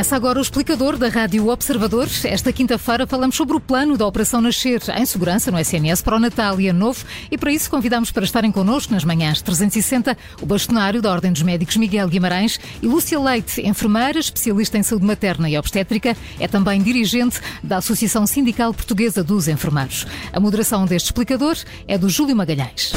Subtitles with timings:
[0.00, 2.08] Começa agora o explicador da Rádio Observador.
[2.24, 6.18] Esta quinta-feira falamos sobre o plano da Operação Nascer em segurança no SNS para o
[6.18, 10.46] Natal e Ano Novo e para isso convidamos para estarem connosco nas manhãs 360 o
[10.46, 15.50] bastonário da Ordem dos Médicos Miguel Guimarães e Lúcia Leite, enfermeira, especialista em saúde materna
[15.50, 20.06] e obstétrica, é também dirigente da Associação Sindical Portuguesa dos Enfermeiros.
[20.32, 22.94] A moderação deste explicador é do Júlio Magalhães.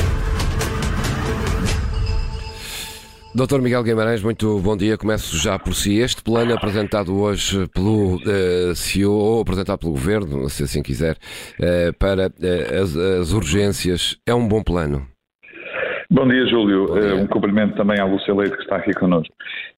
[3.35, 4.95] Doutor Miguel Guimarães, muito bom dia.
[4.95, 5.97] Começo já por si.
[5.97, 11.17] Este plano apresentado hoje pelo uh, eh, CEO, ou apresentado pelo Governo, se assim quiser,
[11.59, 15.07] uh, para uh, as, as, urgências, é um bom plano?
[16.11, 16.85] Bom dia, Júlio.
[16.85, 17.15] Bom dia.
[17.15, 19.33] um cumprimento também à Lúcia Leite que está aqui connosco.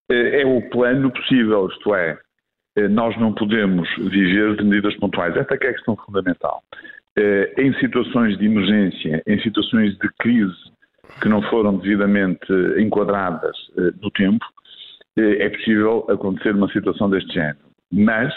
[0.09, 2.17] é o plano possível, isto é,
[2.89, 5.33] nós não podemos viver de medidas pontuais.
[5.37, 6.61] Esta é, é a questão fundamental.
[7.57, 10.74] em situações de emergência, em situações de crise,
[11.21, 14.45] que não foram devidamente enquadradas eh, no tempo,
[15.17, 17.65] eh, é possível acontecer uma situação deste género.
[17.91, 18.33] Mas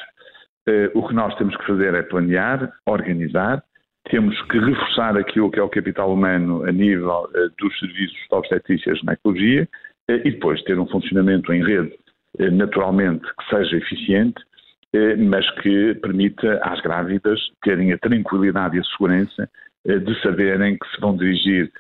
[0.69, 3.63] eh, o que nós temos que fazer é planear, organizar,
[4.11, 8.93] temos que reforçar aquilo que é o capital humano a nível dos serviços de obstetrícia
[8.93, 9.69] e ginecologia
[10.09, 11.95] e depois ter um funcionamento em rede
[12.53, 14.43] naturalmente que seja eficiente,
[15.29, 19.51] mas que permita às grávidas terem a tranquilidade e a segurança
[19.85, 21.71] de saberem que se vão dirigir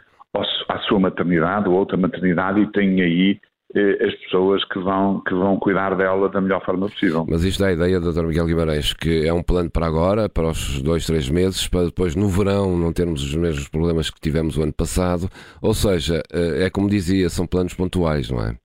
[0.69, 3.41] à sua maternidade ou outra maternidade e tem aí
[3.75, 7.27] eh, as pessoas que vão, que vão cuidar dela da melhor forma possível.
[7.29, 8.25] Mas isto dá a ideia, Dr.
[8.25, 12.17] Miguel Guimarães, que é um plano para agora, para os dois, três meses, para depois
[12.17, 15.29] no verão não termos os mesmos problemas que tivemos o ano passado.
[15.61, 18.57] Ou seja, eh, é como dizia, são planos pontuais, não é?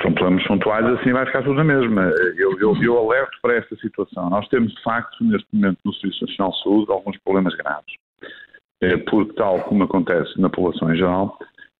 [0.00, 2.10] São planos pontuais, assim vai ficar tudo a mesma.
[2.38, 4.30] Eu, eu, eu alerto para esta situação.
[4.30, 7.92] Nós temos, de facto, neste momento no Serviço Nacional de Saúde, alguns problemas graves.
[8.82, 11.38] Eh, porque, tal como acontece na população em geral,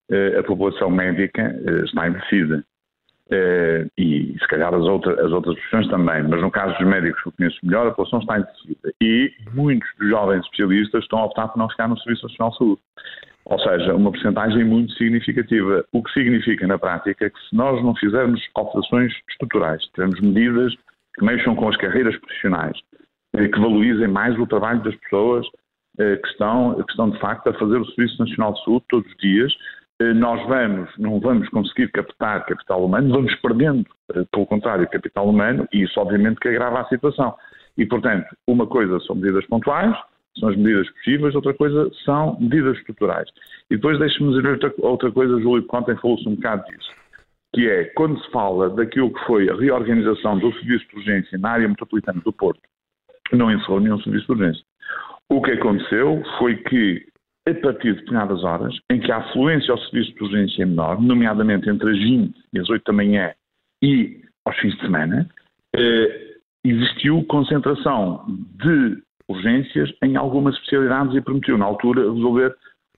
[0.08, 2.64] eh, a população médica eh, está envelhecida.
[3.97, 7.28] E se calhar as outras, as outras profissões também, mas no caso dos médicos que
[7.28, 8.93] eu conheço melhor, a população está envelhecida.
[9.00, 12.59] E muitos dos jovens especialistas estão a optar por não ficar no Serviço Nacional de
[12.59, 12.81] Saúde.
[13.47, 15.82] Ou seja, uma porcentagem muito significativa.
[15.93, 20.75] O que significa, na prática, que se nós não fizermos alterações estruturais, tivermos medidas
[21.15, 22.78] que mexam com as carreiras profissionais,
[23.34, 25.47] que valorizem mais o trabalho das pessoas,
[25.97, 29.16] que estão, que estão de facto a fazer o Serviço Nacional de Saúde todos os
[29.19, 29.53] dias.
[30.03, 35.28] Eh, nós vamos, não vamos conseguir captar capital humano, vamos perdendo, eh, pelo contrário, capital
[35.28, 37.34] humano, e isso obviamente que agrava a situação.
[37.76, 39.97] E, portanto, uma coisa são medidas pontuais,
[40.38, 43.28] são as medidas possíveis, outra coisa são medidas estruturais.
[43.70, 46.91] E depois deixe-me dizer outra, outra coisa, Júlio, porque ontem falou-se um bocado disso,
[47.54, 51.50] que é, quando se fala daquilo que foi a reorganização do serviço de urgência na
[51.50, 52.60] área metropolitana do Porto,
[53.32, 54.64] não encerrou nenhum serviço de urgência.
[55.31, 57.06] O que aconteceu foi que,
[57.49, 61.00] a partir de determinadas horas, em que a afluência ao serviço de urgência é menor,
[61.00, 63.32] nomeadamente entre as 20 e as 8 da manhã
[63.82, 65.28] e aos fins de semana,
[65.75, 72.55] eh, existiu concentração de urgências em algumas especialidades e permitiu, na altura, resolver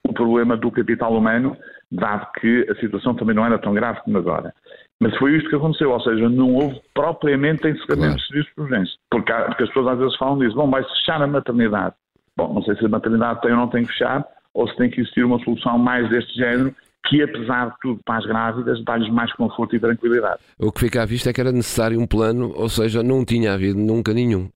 [0.07, 1.57] o problema do capital humano,
[1.91, 4.53] dado que a situação também não era tão grave como agora.
[5.01, 8.15] Mas foi isto que aconteceu, ou seja, não houve propriamente encerramento claro.
[8.15, 8.97] de serviços de urgência.
[9.09, 11.95] Porque, porque as pessoas às vezes falam disso, bom, vai fechar a maternidade.
[12.37, 14.89] Bom, não sei se a maternidade tem ou não tem que fechar, ou se tem
[14.89, 16.75] que existir uma solução mais deste género,
[17.07, 20.39] que apesar de tudo para as grávidas dá-lhes mais conforto e tranquilidade.
[20.59, 23.53] O que fica à vista é que era necessário um plano, ou seja, não tinha
[23.53, 24.49] havido nunca nenhum.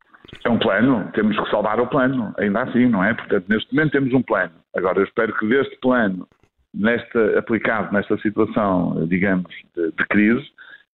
[0.43, 3.13] É um plano, temos que salvar o plano, ainda assim, não é?
[3.13, 4.53] Portanto, neste momento temos um plano.
[4.75, 6.27] Agora, eu espero que deste plano,
[6.73, 10.45] nesta, aplicado nesta situação, digamos, de, de crise,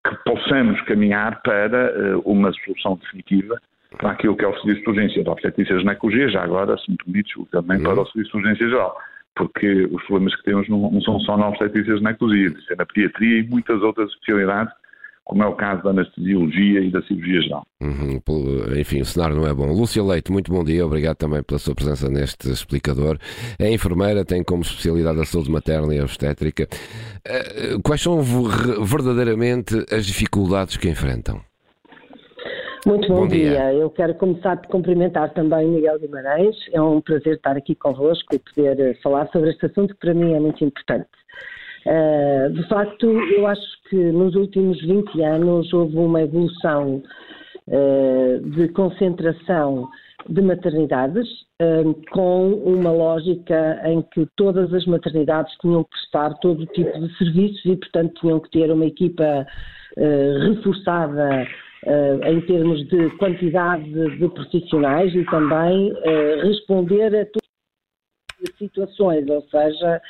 [0.07, 3.59] que possamos caminhar para uh, uma solução definitiva
[3.97, 6.97] para aquilo que é o serviço de urgência da obstetrícia ginecologia, já agora, se me
[6.97, 8.97] permites, também para o serviço de urgência geral,
[9.35, 12.85] porque os problemas que temos não, não são só na obstetrícia e ginecologia, é na
[12.85, 14.73] pediatria e muitas outras especialidades,
[15.25, 17.65] como é o caso da anestesiologia e da cirurgia geral.
[17.81, 18.21] Uhum,
[18.79, 19.65] enfim, o cenário não é bom.
[19.73, 23.17] Lúcia Leite, muito bom dia, obrigado também pela sua presença neste explicador.
[23.57, 26.67] É enfermeira, tem como especialidade a saúde materna e obstétrica.
[27.25, 31.41] Eh, quais são verdadeiramente as dificuldades que enfrentam?
[32.85, 33.49] Muito bom, bom dia.
[33.49, 33.73] dia.
[33.73, 36.55] Eu quero começar por cumprimentar também Miguel Guimarães.
[36.71, 40.13] É um prazer estar aqui convosco e poder eh, falar sobre este assunto que para
[40.13, 41.09] mim é muito importante.
[41.85, 47.01] Uh, de facto, eu acho que nos últimos 20 anos houve uma evolução
[47.67, 49.87] uh, de concentração
[50.27, 51.27] de maternidades,
[51.61, 57.17] uh, com uma lógica em que todas as maternidades tinham que prestar todo tipo de
[57.17, 59.45] serviços e, portanto, tinham que ter uma equipa
[60.45, 61.47] reforçada
[62.25, 69.41] em termos de quantidade de, profissionais e também uh, responder a todas as situações, ou
[69.49, 70.01] seja,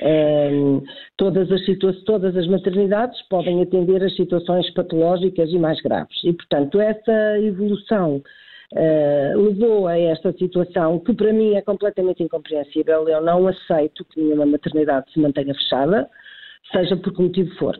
[0.00, 0.80] Um,
[1.16, 1.60] todas, as
[2.04, 6.16] todas as maternidades podem atender as situações patológicas e mais graves.
[6.22, 8.22] E, portanto, essa evolução
[8.74, 13.08] uh, levou a esta situação que para mim é completamente incompreensível.
[13.08, 16.08] Eu não aceito que nenhuma maternidade se mantenha fechada,
[16.70, 17.76] seja por que motivo for.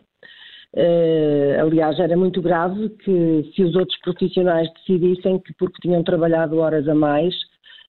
[0.75, 6.59] Uh, aliás, era muito grave que se os outros profissionais decidissem que porque tinham trabalhado
[6.59, 7.33] horas a mais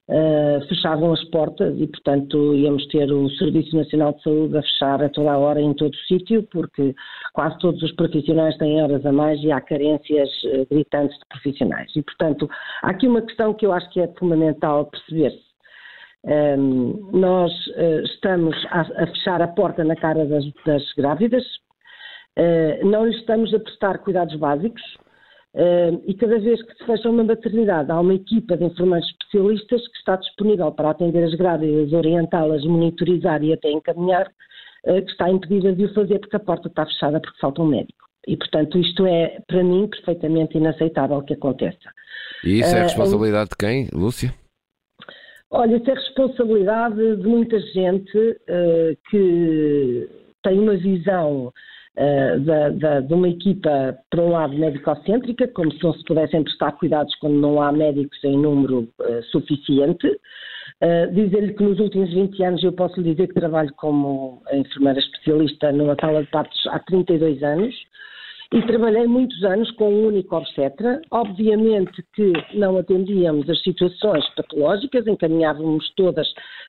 [0.09, 5.03] uh, fechavam as portas e, portanto, íamos ter o Serviço Nacional de Saúde a fechar
[5.03, 6.95] a toda a hora em todo o sítio, porque
[7.33, 11.91] quase todos os profissionais têm horas a mais e há carências uh, gritantes de profissionais.
[11.95, 12.49] E, portanto,
[12.81, 15.51] há aqui uma questão que eu acho que é fundamental perceber-se.
[16.23, 21.43] Um, ehm, nós uh, estamos a, a, fechar a porta na cara das, das grávidas,
[22.41, 24.81] uh, não lhes estamos a prestar cuidados básicos,
[25.53, 29.85] Uh, e cada vez que se fecha uma maternidade, há uma equipa de enfermeiros especialistas
[29.85, 34.27] que está disponível para atender as grávidas, orientá-las, monitorizar e até encaminhar,
[34.85, 37.67] uh, que está impedida de o fazer porque a porta está fechada porque falta um
[37.67, 37.99] médico.
[38.25, 41.91] E, portanto, isto é, para mim, perfeitamente inaceitável que aconteça.
[42.45, 44.33] E isso é a responsabilidade de quem, Lúcia?
[45.49, 48.39] Olha, isso é responsabilidade de muita gente
[49.09, 50.09] que
[50.43, 51.51] tem uma visão
[51.97, 56.43] uh, da, da, de uma equipa, por um lado, médico-cêntrica, como se não se pudessem
[56.43, 60.07] prestar cuidados quando não há médicos em número uh, suficiente.
[60.07, 64.99] Uh, Dizer-lhe que nos últimos 20 anos eu posso lhe dizer que trabalho como enfermeira
[64.99, 67.75] especialista numa sala de partos há 32 anos
[68.53, 71.01] e trabalhei muitos anos com um único obstetra.
[71.09, 76.27] Obviamente que não atendíamos as situações patológicas, encaminhávamos todas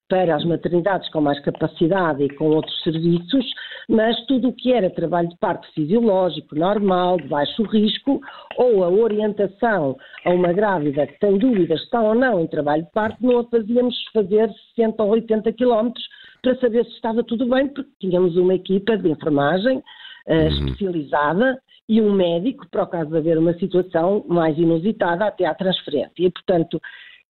[0.09, 3.45] para as maternidades com mais capacidade e com outros serviços,
[3.89, 8.21] mas tudo o que era trabalho de parto fisiológico, normal, de baixo risco,
[8.57, 12.85] ou a orientação a uma grávida que tem dúvidas se está ou não em trabalho
[12.85, 16.05] de parto, não a fazíamos fazer 60 ou 80 quilómetros
[16.43, 19.83] para saber se estava tudo bem, porque tínhamos uma equipa de enfermagem
[20.27, 20.49] uh, uhum.
[20.49, 25.55] especializada e um médico, para o caso de haver uma situação mais inusitada, até à
[25.55, 26.13] transferência.
[26.19, 26.81] E, portanto,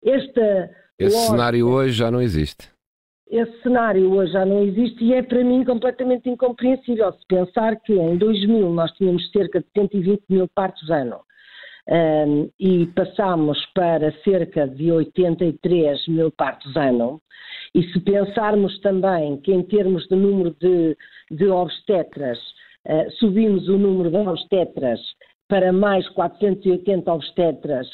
[0.05, 0.71] esta.
[0.99, 2.71] Esse lógica, cenário hoje já não existe.
[3.29, 7.13] Esse cenário hoje já não existe e é para mim completamente incompreensível.
[7.13, 11.21] Se pensar que em 2000 nós tínhamos cerca de 120 mil partos ano
[11.89, 17.21] um, e passámos para cerca de 83 mil partos ano,
[17.75, 20.97] e se pensarmos também que em termos de número de,
[21.31, 22.39] de obstetras
[22.89, 25.01] uh, subimos o número de obstetras
[25.49, 27.87] para mais 480 obstetras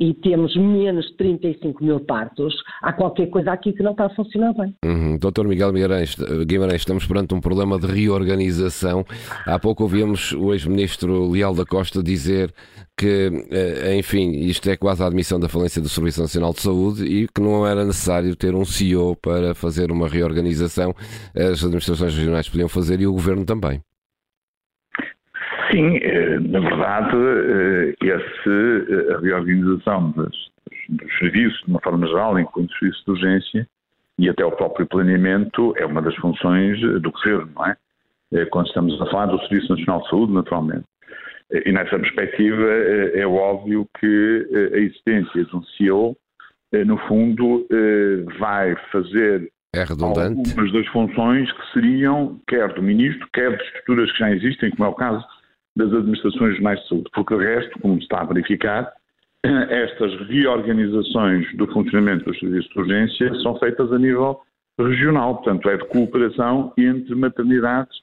[0.00, 4.14] e temos menos de 35 mil partos, há qualquer coisa aqui que não está a
[4.14, 4.74] funcionar bem.
[4.82, 5.18] Uhum.
[5.18, 6.16] Doutor Miguel Guimarães,
[6.46, 9.04] Guimarães, estamos perante um problema de reorganização.
[9.44, 12.50] Há pouco ouvimos o ex-ministro Leal da Costa dizer
[12.96, 17.04] que, eh, enfim, isto é quase a admissão da falência do Serviço Nacional de Saúde
[17.04, 20.94] e que não era necessário ter um CEO para fazer uma reorganização.
[21.34, 23.82] As administrações regionais podiam fazer e o governo também.
[25.70, 30.50] Sim, eh, na verdade, eh, esse, eh, a reorganização dos,
[30.88, 33.68] dos serviços, de uma forma geral, enquanto serviço de urgência,
[34.18, 37.76] e até o próprio planeamento é uma das funções do governo, não é?
[38.50, 40.84] Quando estamos a falar do Serviço Nacional de Saúde, naturalmente.
[41.50, 42.62] E nessa perspectiva
[43.14, 46.16] é óbvio que a existência de um CEO,
[46.86, 47.66] no fundo,
[48.38, 50.50] vai fazer é redundante.
[50.50, 54.84] algumas das funções que seriam, quer do Ministro, quer de estruturas que já existem, como
[54.84, 55.24] é o caso
[55.76, 58.92] das administrações regionais de saúde, porque o resto, como se está a verificar,
[59.44, 64.40] estas reorganizações do funcionamento dos serviços de urgência são feitas a nível
[64.78, 67.98] regional, portanto é de cooperação entre maternidades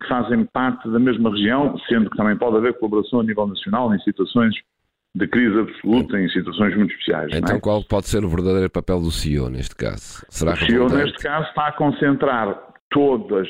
[0.00, 3.92] que fazem parte da mesma região, sendo que também pode haver colaboração a nível nacional
[3.92, 4.54] em situações
[5.14, 7.30] de crise absoluta, em situações muito especiais.
[7.34, 7.60] Então é?
[7.60, 10.24] qual pode ser o verdadeiro papel do CEO neste caso?
[10.28, 13.48] Será o CEO neste caso está a concentrar todos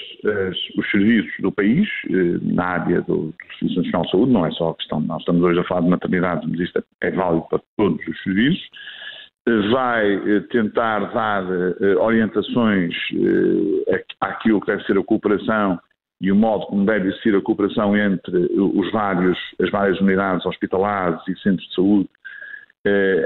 [0.77, 4.71] os serviços do país, eh, na área do, Serviço Nacional de Saúde, não é só
[4.71, 8.07] a questão, nós estamos hoje a falar de maternidade, mas isto é válido para todos
[8.07, 8.69] os serviços,
[9.47, 11.45] eh, vai eh, tentar dar
[12.01, 12.95] orientações
[14.21, 15.79] àquilo que deve ser a cooperação
[16.21, 21.21] e o modo como deve ser a cooperação entre os vários, as várias unidades hospitalares
[21.29, 22.09] e centros de saúde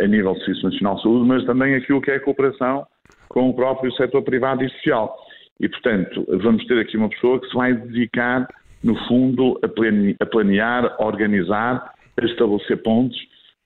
[0.02, 2.86] a nível do Serviço Nacional de Saúde, mas também aquilo que é a cooperação
[3.28, 5.16] com o próprio setor privado e social.
[5.60, 8.48] E, portanto, vamos ter aqui uma pessoa que se vai dedicar,
[8.82, 13.16] no fundo, a planear, a organizar, a estabelecer pontos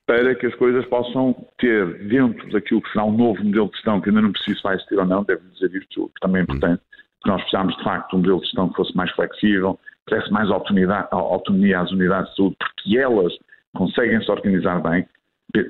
[0.05, 3.99] para que as coisas possam ter, dentro daquilo que será um novo modelo de gestão,
[3.99, 6.43] que ainda não preciso se vai existir ou não, devo dizer isto, que também é
[6.43, 6.81] importante,
[7.19, 9.77] porque nós precisamos, de facto, de um modelo de gestão que fosse mais flexível,
[10.07, 13.33] que desse mais autonomia às unidades de saúde, porque elas
[13.75, 15.05] conseguem se organizar bem.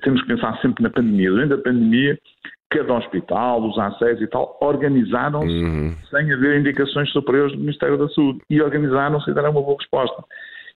[0.04, 1.32] Temos que pensar sempre na pandemia.
[1.32, 2.20] Durante a pandemia,
[2.70, 5.96] cada hospital, os ACES e tal, organizaram-se uhum.
[6.10, 10.24] sem haver indicações superiores do Ministério da Saúde e organizaram-se e deram uma boa resposta.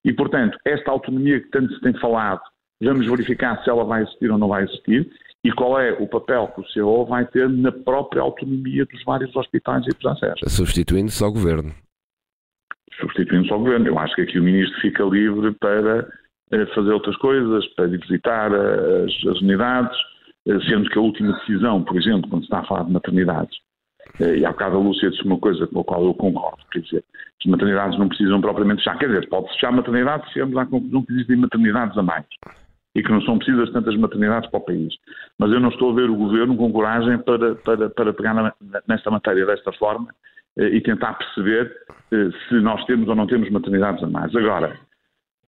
[0.04, 2.42] E, portanto, esta autonomia que tanto se tem falado,
[2.82, 5.12] vamos verificar se ela vai existir ou não vai existir
[5.44, 9.36] e qual é o papel que o CEO vai ter na própria autonomia dos vários
[9.36, 10.54] hospitais e dos ACES.
[10.54, 11.74] Substituindo-se ao Governo.
[13.00, 13.88] Substituindo-se ao Governo.
[13.88, 16.08] Eu acho que aqui o Ministro fica livre para
[16.52, 19.98] eh, fazer outras coisas, para visitar eh, as, as unidades,
[20.46, 23.56] sendo que a última decisão, por exemplo, quando se está a falar de maternidades,
[24.20, 27.04] e há bocado a Lúcia disse uma coisa com a qual eu concordo, quer dizer,
[27.40, 31.04] as maternidades não precisam propriamente fechar, quer dizer, pode fechar maternidades se chegamos à conclusão
[31.04, 32.26] que existem maternidades a mais
[32.96, 34.94] e que não são precisas tantas maternidades para o país.
[35.40, 38.54] Mas eu não estou a ver o governo com coragem para, para, para pegar
[38.88, 40.14] nesta matéria desta forma
[40.58, 41.74] eh, e tentar perceber
[42.12, 44.36] eh, se nós temos ou não temos maternidades a mais.
[44.36, 44.78] Agora,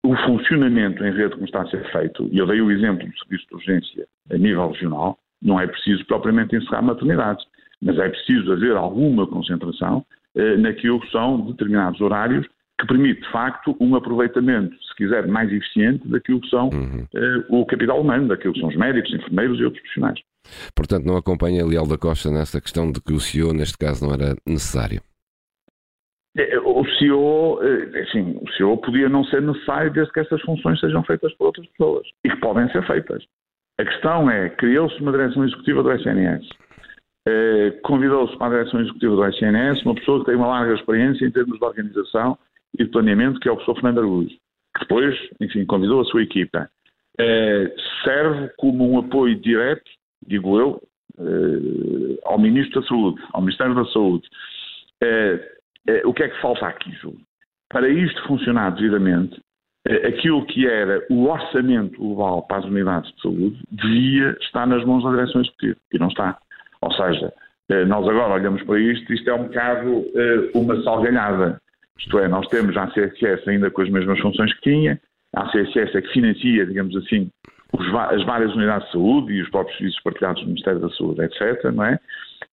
[0.04, 3.18] o funcionamento em rede como está a ser feito, e eu dei o exemplo do
[3.18, 7.44] serviço de urgência a nível regional, não é preciso propriamente encerrar maternidades,
[7.80, 10.04] mas é preciso haver alguma concentração
[10.36, 12.46] eh, naquilo que são determinados horários
[12.80, 17.06] que permite, de facto, um aproveitamento, se quiser, mais eficiente daquilo que são uhum.
[17.14, 20.18] uh, o capital humano, daquilo que são os médicos, enfermeiros e outros profissionais.
[20.74, 24.12] Portanto, não acompanha Leal da Costa nessa questão de que o CEO, neste caso, não
[24.12, 25.00] era necessário?
[26.36, 27.60] É, o CEO,
[28.02, 31.66] assim, o CEO podia não ser necessário desde que essas funções sejam feitas por outras
[31.68, 33.22] pessoas e que podem ser feitas.
[33.78, 36.48] A questão é, criou-se uma direção executiva do SNS,
[37.82, 41.30] convidou-se para a direção executiva do SNS uma pessoa que tem uma larga experiência em
[41.30, 42.38] termos de organização
[42.78, 46.22] e de planeamento, que é o professor Fernando Araújo, que depois, enfim, convidou a sua
[46.22, 46.68] equipa.
[48.04, 49.88] Serve como um apoio direto,
[50.26, 50.82] digo eu,
[52.24, 54.28] ao Ministro da Saúde, ao Ministério da Saúde.
[55.88, 57.20] Eh, o que é que falta aqui, Júlio?
[57.70, 59.40] Para isto funcionar devidamente,
[60.06, 65.02] aquilo que era o orçamento global para as unidades de saúde devia estar nas mãos
[65.02, 66.38] da direção executiva, e não está.
[66.82, 67.32] Ou seja,
[67.86, 70.04] nós agora olhamos para isto, isto é um bocado
[70.54, 71.60] uma salganhada.
[71.98, 75.00] Isto é, nós temos a ACSS ainda com as mesmas funções que tinha,
[75.34, 77.30] a ACSS é que financia, digamos assim,
[77.78, 81.64] as várias unidades de saúde e os próprios serviços partilhados do Ministério da Saúde, etc.
[81.72, 81.98] Não é?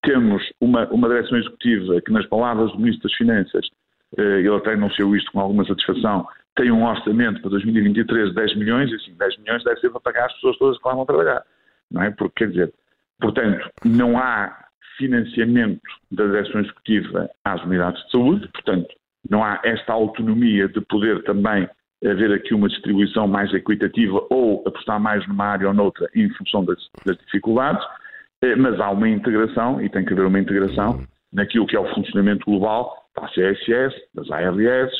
[0.04, 3.68] Temos uma, uma direção executiva que, nas palavras do Ministro das Finanças,
[4.18, 8.56] eh, ele até anunciou isto com alguma satisfação, tem um orçamento para 2023 de 10
[8.58, 11.06] milhões, e assim, 10 milhões deve ser para pagar as pessoas todas que lá vão
[11.06, 11.44] trabalhar.
[11.92, 12.12] Não é?
[12.12, 12.74] Porque, quer dizer,
[13.20, 14.66] portanto, não há
[14.98, 18.94] financiamento da direção executiva às unidades de saúde, portanto,
[19.30, 21.68] não há esta autonomia de poder também
[22.06, 26.64] haver aqui uma distribuição mais equitativa ou apostar mais numa área ou noutra em função
[26.64, 27.84] das, das dificuldades,
[28.58, 32.46] mas há uma integração, e tem que haver uma integração, naquilo que é o funcionamento
[32.46, 34.92] global da CSS, das ARS,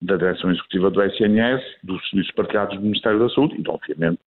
[0.00, 4.20] da Direção Executiva do SNS, dos serviços partilhados do Ministério da Saúde e, obviamente,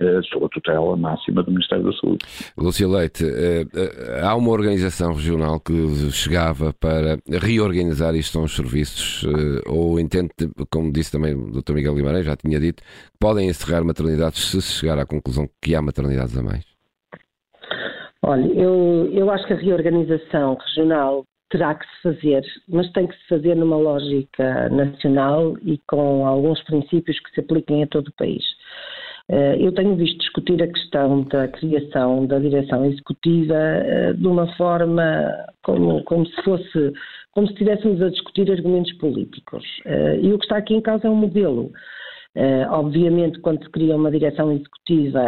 [0.00, 2.24] eh, sob a tutela máxima do Ministério da Saúde.
[2.56, 5.72] Lúcia Leite, eh, eh, há uma organização regional que
[6.12, 9.26] chegava para reorganizar isto são os serviços,
[9.66, 10.30] ou entende,
[10.70, 11.72] como disse também o Dr.
[11.72, 12.82] Miguel Guimarães, já tinha dito,
[13.18, 16.77] podem encerrar maternidades se chegar à conclusão que há maternidades a mais?
[18.28, 23.16] Olha, eu, eu acho que a reorganização regional terá que se fazer, mas tem que
[23.16, 28.12] se fazer numa lógica nacional e com alguns princípios que se apliquem a todo o
[28.12, 28.44] país.
[29.30, 34.46] Eh, eu tenho visto discutir a questão da criação da direção executiva eh, de uma
[34.56, 35.32] forma
[35.62, 36.92] como, como se fosse,
[37.32, 39.64] como se estivéssemos a discutir argumentos políticos.
[39.86, 41.72] Eh, e o que está aqui em causa é um modelo.
[42.70, 45.20] Obviamente, quando se cria uma direção executiva,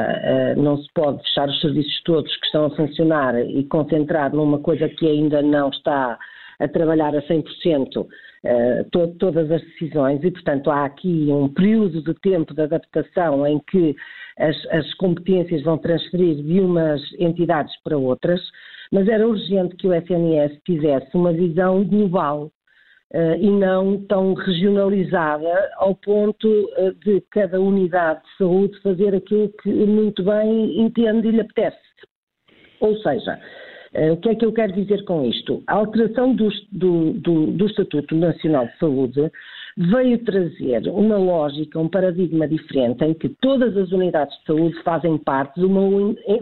[0.57, 4.89] não se pode fechar os serviços todos que estão a funcionar e concentrar numa coisa
[4.89, 6.19] que ainda não está
[6.61, 8.07] a trabalhar a 100%.
[8.43, 13.47] Eh, to, todas as decisões e, portanto, há aqui um período de tempo de adaptação
[13.47, 13.95] em que
[14.39, 18.41] as, as competências vão transferir de umas entidades para outras,
[18.91, 22.51] mas era urgente que o SNS tivesse uma visão global
[23.13, 29.49] Uh, e não tão regionalizada ao ponto uh, de cada unidade de saúde fazer aquilo
[29.63, 31.79] que muito bem entende e lhe apetece.
[32.81, 33.37] Ou seja,
[33.93, 35.65] Uh, o que é que eu quero dizer com isto?
[35.67, 39.33] A alteração do, do, do, do Estatuto Nacional de Saúde
[39.77, 45.19] veio trazer uma lógica, um paradigma diferente em que todas as unidades de saúde fazem
[45.19, 45.81] parte de uma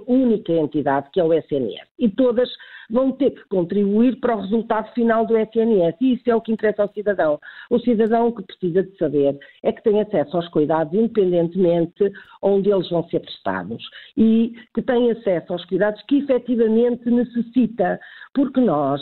[0.07, 2.49] única entidade que é o SNS e todas
[2.91, 6.53] vão ter que contribuir para o resultado final do SNS e isso é o que
[6.53, 7.39] interessa ao cidadão.
[7.71, 12.11] O cidadão que precisa de saber é que tem acesso aos cuidados independentemente
[12.43, 13.83] onde eles vão ser prestados
[14.17, 18.01] e que tem acesso aos cuidados que efetivamente necessita,
[18.35, 19.01] porque nós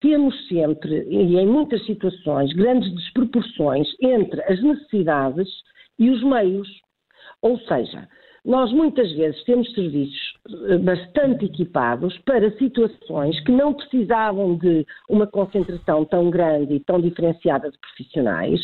[0.00, 5.48] temos sempre, e em muitas situações, grandes desproporções entre as necessidades
[5.98, 6.68] e os meios.
[7.42, 8.08] Ou seja,
[8.44, 10.37] nós muitas vezes temos serviços
[10.82, 17.70] bastante equipados para situações que não precisavam de uma concentração tão grande e tão diferenciada
[17.70, 18.60] de profissionais,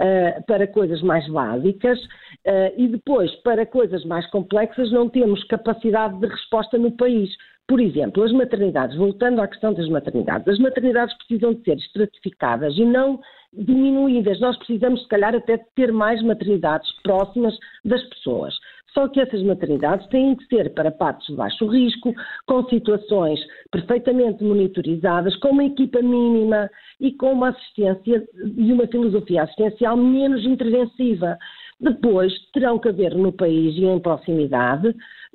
[0.00, 6.18] uh, para coisas mais básicas, uh, e depois, para coisas mais complexas, não temos capacidade
[6.18, 7.30] de resposta no país.
[7.68, 12.76] Por exemplo, as maternidades, voltando à questão das maternidades, as maternidades precisam de ser estratificadas
[12.76, 13.20] e não
[13.52, 14.38] diminuídas.
[14.38, 18.54] Nós precisamos, se calhar, até ter mais maternidades próximas das pessoas.
[18.92, 22.14] Só que essas maternidades têm que ser para partos de baixo risco,
[22.46, 23.38] com situações
[23.70, 28.26] perfeitamente monitorizadas, com uma equipa mínima e com uma assistência
[28.56, 31.36] e uma filosofia assistencial menos intervensiva.
[31.80, 34.94] Depois terão que haver no país e em proximidade,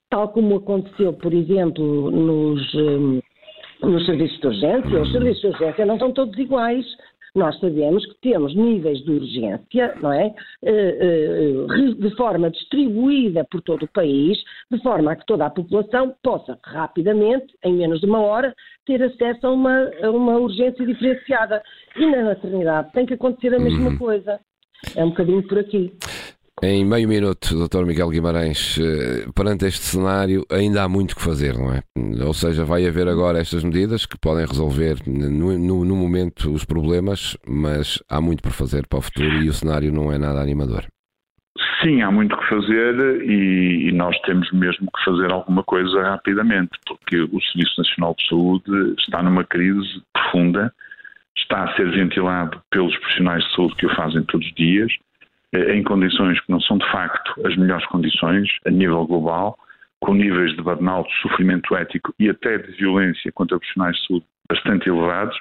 [0.10, 3.22] tal como aconteceu, por exemplo, nos, hum,
[3.84, 5.01] nos serviços de urgência.
[5.01, 6.86] Os serviços de urgência não são todos iguais
[7.33, 10.33] nós sabemos que temos níveis de urgência, não é?
[10.63, 14.38] Eh, eh, de forma distribuída por todo o país,
[14.69, 18.53] de forma a que toda a população possa rapidamente, em menos de uma hora,
[18.85, 21.63] ter acesso a uma, a uma urgência diferenciada.
[21.95, 23.97] E na maternidade tem que acontecer a mesma uhum.
[23.97, 24.39] coisa.
[24.95, 25.93] É um bocadinho por aqui.
[26.63, 27.88] Em meio minuto, Dr.
[27.88, 31.82] Miguel Guimarães, eh, perante este cenário, ainda há muito que fazer, não é?
[32.24, 36.63] Ou seja, vai haver agora estas medidas que podem resolver no, no, no momento os
[36.63, 40.39] problemas, mas há muito por fazer para o futuro e o cenário não é nada
[40.39, 40.86] animador.
[41.82, 46.77] Sim, há muito que fazer e, e, nós temos mesmo que fazer alguma coisa rapidamente,
[46.86, 50.72] porque o Serviço Nacional de Saúde está numa crise profunda,
[51.36, 54.91] está a ser ventilado pelos profissionais de saúde que o fazem todos os dias
[55.53, 59.58] em condições que não são de facto as melhores condições a nível global,
[60.00, 64.25] com níveis de burnout, de sofrimento ético e até de violência contra profissionais de saúde
[64.50, 65.38] bastante elevados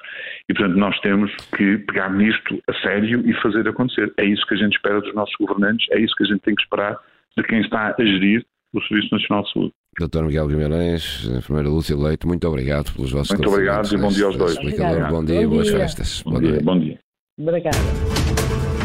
[0.47, 4.13] e, portanto, nós temos que pegar nisto a sério e fazer acontecer.
[4.17, 6.55] É isso que a gente espera dos nossos governantes, é isso que a gente tem
[6.55, 6.97] que esperar
[7.35, 9.73] de quem está a gerir o Serviço Nacional de Saúde.
[9.99, 10.23] Dr.
[10.23, 14.37] Miguel Guimarães, enfermeira Lúcia Leite, muito obrigado pelos vossos Muito obrigado e bom dia aos
[14.37, 14.55] dois.
[14.55, 15.79] Bom dia, bom boas dia.
[15.79, 16.23] festas.
[16.23, 16.61] Bom, bom dia.
[16.61, 16.99] Bom dia.
[17.37, 18.80] Obrigada.